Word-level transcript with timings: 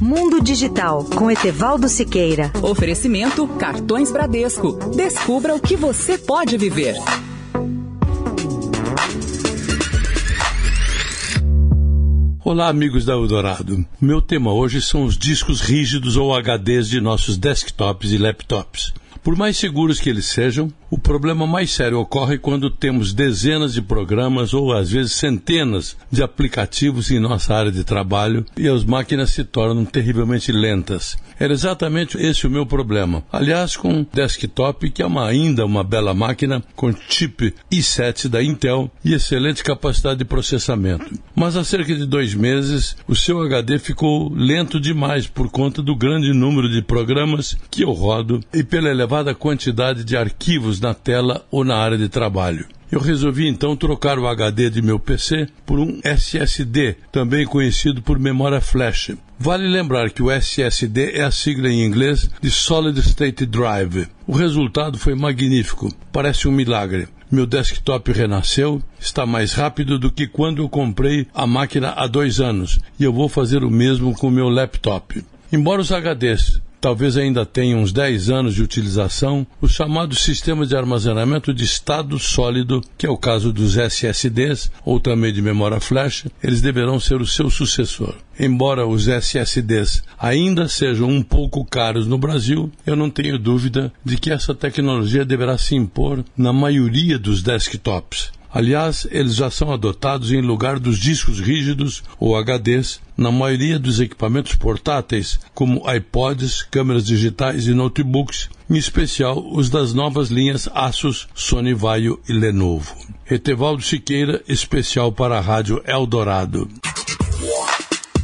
Mundo 0.00 0.42
Digital 0.42 1.04
com 1.04 1.30
Etevaldo 1.30 1.86
Siqueira. 1.86 2.50
Oferecimento 2.62 3.46
Cartões 3.46 4.10
Bradesco. 4.10 4.72
Descubra 4.96 5.54
o 5.54 5.60
que 5.60 5.76
você 5.76 6.16
pode 6.16 6.56
viver. 6.56 6.96
Olá, 12.42 12.68
amigos 12.68 13.04
da 13.04 13.12
Eldorado. 13.12 13.84
Meu 14.00 14.22
tema 14.22 14.54
hoje 14.54 14.80
são 14.80 15.04
os 15.04 15.18
discos 15.18 15.60
rígidos 15.60 16.16
ou 16.16 16.32
HDs 16.34 16.88
de 16.88 16.98
nossos 16.98 17.36
desktops 17.36 18.10
e 18.10 18.16
laptops. 18.16 18.94
Por 19.22 19.36
mais 19.36 19.56
seguros 19.58 20.00
que 20.00 20.08
eles 20.08 20.26
sejam, 20.26 20.72
o 20.90 20.98
problema 20.98 21.46
mais 21.46 21.70
sério 21.70 22.00
ocorre 22.00 22.38
quando 22.38 22.70
temos 22.70 23.12
dezenas 23.12 23.74
de 23.74 23.82
programas 23.82 24.52
ou 24.54 24.72
às 24.72 24.90
vezes 24.90 25.12
centenas 25.12 25.96
de 26.10 26.22
aplicativos 26.22 27.10
em 27.10 27.20
nossa 27.20 27.54
área 27.54 27.70
de 27.70 27.84
trabalho 27.84 28.44
e 28.56 28.66
as 28.66 28.84
máquinas 28.84 29.30
se 29.30 29.44
tornam 29.44 29.84
terrivelmente 29.84 30.50
lentas. 30.50 31.16
Era 31.38 31.52
exatamente 31.52 32.18
esse 32.18 32.46
o 32.46 32.50
meu 32.50 32.66
problema. 32.66 33.22
Aliás, 33.32 33.76
com 33.76 34.04
desktop, 34.12 34.90
que 34.90 35.02
é 35.02 35.06
uma, 35.06 35.26
ainda 35.26 35.64
uma 35.64 35.84
bela 35.84 36.12
máquina 36.12 36.62
com 36.74 36.92
chip 37.08 37.54
i7 37.72 38.28
da 38.28 38.42
Intel 38.42 38.90
e 39.04 39.14
excelente 39.14 39.62
capacidade 39.62 40.18
de 40.18 40.24
processamento. 40.24 41.18
Mas 41.34 41.56
há 41.56 41.64
cerca 41.64 41.94
de 41.94 42.04
dois 42.04 42.34
meses, 42.34 42.96
o 43.06 43.14
seu 43.14 43.40
HD 43.40 43.78
ficou 43.78 44.32
lento 44.34 44.80
demais 44.80 45.26
por 45.26 45.50
conta 45.50 45.80
do 45.80 45.94
grande 45.94 46.32
número 46.32 46.68
de 46.68 46.82
programas 46.82 47.56
que 47.70 47.82
eu 47.82 47.92
rodo 47.92 48.40
e 48.52 48.62
pela 48.62 48.90
elevada 49.10 49.34
quantidade 49.34 50.04
de 50.04 50.16
arquivos 50.16 50.78
na 50.78 50.94
tela 50.94 51.44
ou 51.50 51.64
na 51.64 51.76
área 51.76 51.98
de 51.98 52.08
trabalho. 52.08 52.66
Eu 52.92 53.00
resolvi 53.00 53.48
então 53.48 53.74
trocar 53.74 54.20
o 54.20 54.28
HD 54.28 54.70
de 54.70 54.80
meu 54.80 55.00
PC 55.00 55.48
por 55.66 55.80
um 55.80 56.00
SSD, 56.04 56.96
também 57.10 57.44
conhecido 57.44 58.02
por 58.02 58.20
memória 58.20 58.60
flash. 58.60 59.12
Vale 59.36 59.66
lembrar 59.66 60.10
que 60.10 60.22
o 60.22 60.30
SSD 60.30 61.12
é 61.14 61.22
a 61.22 61.30
sigla 61.32 61.68
em 61.68 61.84
inglês 61.84 62.30
de 62.40 62.50
Solid 62.50 62.98
State 63.00 63.46
Drive. 63.46 64.06
O 64.28 64.32
resultado 64.32 64.96
foi 64.96 65.16
magnífico, 65.16 65.92
parece 66.12 66.46
um 66.46 66.52
milagre. 66.52 67.08
Meu 67.30 67.46
desktop 67.46 68.12
renasceu, 68.12 68.80
está 68.98 69.26
mais 69.26 69.54
rápido 69.54 69.98
do 69.98 70.10
que 70.10 70.28
quando 70.28 70.62
eu 70.62 70.68
comprei 70.68 71.26
a 71.34 71.48
máquina 71.48 71.94
há 71.96 72.06
dois 72.06 72.38
anos, 72.40 72.78
e 72.98 73.02
eu 73.02 73.12
vou 73.12 73.28
fazer 73.28 73.64
o 73.64 73.70
mesmo 73.70 74.14
com 74.14 74.28
o 74.28 74.32
meu 74.32 74.48
laptop. 74.48 75.24
Embora 75.52 75.80
os 75.80 75.90
HDs 75.90 76.60
talvez 76.80 77.16
ainda 77.16 77.44
tenha 77.44 77.76
uns 77.76 77.92
10 77.92 78.30
anos 78.30 78.54
de 78.54 78.62
utilização, 78.62 79.46
o 79.60 79.68
chamado 79.68 80.14
sistema 80.14 80.64
de 80.64 80.74
armazenamento 80.74 81.52
de 81.52 81.64
estado 81.64 82.18
sólido, 82.18 82.82
que 82.96 83.06
é 83.06 83.10
o 83.10 83.18
caso 83.18 83.52
dos 83.52 83.76
SSDs 83.76 84.70
ou 84.84 84.98
também 84.98 85.32
de 85.32 85.42
memória 85.42 85.80
flash, 85.80 86.26
eles 86.42 86.60
deverão 86.60 86.98
ser 86.98 87.20
o 87.20 87.26
seu 87.26 87.50
sucessor. 87.50 88.14
Embora 88.38 88.86
os 88.86 89.06
SSDs 89.06 90.02
ainda 90.18 90.66
sejam 90.66 91.08
um 91.08 91.22
pouco 91.22 91.64
caros 91.64 92.06
no 92.06 92.16
Brasil, 92.16 92.72
eu 92.86 92.96
não 92.96 93.10
tenho 93.10 93.38
dúvida 93.38 93.92
de 94.02 94.16
que 94.16 94.30
essa 94.30 94.54
tecnologia 94.54 95.24
deverá 95.24 95.58
se 95.58 95.74
impor 95.74 96.24
na 96.36 96.52
maioria 96.52 97.18
dos 97.18 97.42
desktops. 97.42 98.39
Aliás, 98.52 99.06
eles 99.10 99.36
já 99.36 99.50
são 99.50 99.72
adotados 99.72 100.32
em 100.32 100.40
lugar 100.40 100.78
dos 100.78 100.98
discos 100.98 101.38
rígidos 101.38 102.02
ou 102.18 102.36
HDs 102.36 103.00
na 103.16 103.30
maioria 103.30 103.78
dos 103.78 104.00
equipamentos 104.00 104.56
portáteis, 104.56 105.38
como 105.54 105.82
iPods, 105.90 106.62
câmeras 106.62 107.06
digitais 107.06 107.66
e 107.66 107.74
notebooks, 107.74 108.48
em 108.68 108.76
especial 108.76 109.44
os 109.52 109.70
das 109.70 109.94
novas 109.94 110.30
linhas 110.30 110.68
Asus, 110.74 111.28
Sony 111.34 111.74
Vaio 111.74 112.18
e 112.28 112.32
Lenovo. 112.32 112.94
Etevaldo 113.30 113.82
Siqueira, 113.82 114.42
especial 114.48 115.12
para 115.12 115.38
a 115.38 115.40
Rádio 115.40 115.80
Eldorado. 115.86 116.68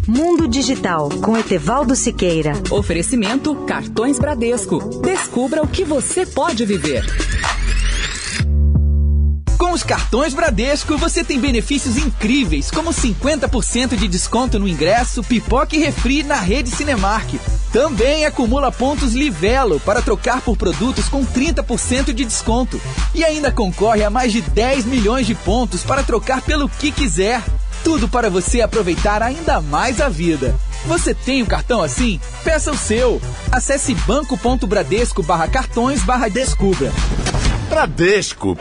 Mundo 0.08 0.46
Digital 0.46 1.08
com 1.20 1.36
Etevaldo 1.36 1.96
Siqueira. 1.96 2.52
Oferecimento 2.70 3.54
Cartões 3.66 4.18
Bradesco. 4.18 5.00
Descubra 5.00 5.62
o 5.62 5.68
que 5.68 5.84
você 5.84 6.24
pode 6.24 6.64
viver. 6.64 7.04
Com 9.66 9.72
os 9.72 9.82
cartões 9.82 10.32
Bradesco, 10.32 10.96
você 10.96 11.24
tem 11.24 11.40
benefícios 11.40 11.96
incríveis, 11.96 12.70
como 12.70 12.90
50% 12.90 13.96
de 13.96 14.06
desconto 14.06 14.60
no 14.60 14.68
ingresso, 14.68 15.24
pipoca 15.24 15.74
e 15.74 15.80
refri 15.80 16.22
na 16.22 16.36
rede 16.36 16.70
Cinemark. 16.70 17.34
Também 17.72 18.24
acumula 18.24 18.70
pontos 18.70 19.12
Livelo 19.12 19.80
para 19.80 20.00
trocar 20.00 20.40
por 20.40 20.56
produtos 20.56 21.08
com 21.08 21.26
30% 21.26 22.12
de 22.12 22.24
desconto. 22.24 22.80
E 23.12 23.24
ainda 23.24 23.50
concorre 23.50 24.04
a 24.04 24.08
mais 24.08 24.30
de 24.30 24.40
10 24.40 24.84
milhões 24.84 25.26
de 25.26 25.34
pontos 25.34 25.82
para 25.82 26.04
trocar 26.04 26.42
pelo 26.42 26.68
que 26.68 26.92
quiser. 26.92 27.42
Tudo 27.82 28.08
para 28.08 28.30
você 28.30 28.60
aproveitar 28.60 29.20
ainda 29.20 29.60
mais 29.60 30.00
a 30.00 30.08
vida. 30.08 30.54
Você 30.84 31.12
tem 31.12 31.42
um 31.42 31.46
cartão 31.46 31.82
assim? 31.82 32.20
Peça 32.44 32.70
o 32.70 32.78
seu. 32.78 33.20
Acesse 33.50 33.96
banco.bradesco 33.96 35.24
barra 35.24 35.48
cartões 35.48 36.04
barra 36.04 36.28
descubra. 36.28 36.92
Bradesco 37.68 38.56